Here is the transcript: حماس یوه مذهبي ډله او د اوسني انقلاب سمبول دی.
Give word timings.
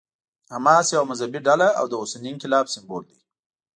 حماس 0.53 0.87
یوه 0.93 1.07
مذهبي 1.11 1.39
ډله 1.47 1.67
او 1.79 1.85
د 1.89 1.93
اوسني 2.01 2.29
انقلاب 2.31 2.65
سمبول 2.73 3.03
دی. 3.09 3.19